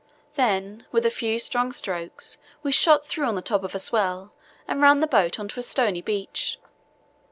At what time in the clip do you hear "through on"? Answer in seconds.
3.05-3.35